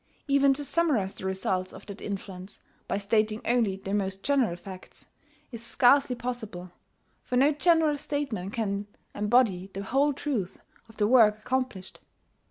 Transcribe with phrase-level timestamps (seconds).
[0.27, 5.05] Even to summarize the results of that influence by stating only the most general facts,
[5.51, 6.71] is scarcely possible,
[7.23, 10.57] for no general statement can embody the whole truth
[10.89, 11.99] of the work accomplished.